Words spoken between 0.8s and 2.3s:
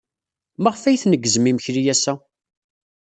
ay tneggzem imekli ass-a?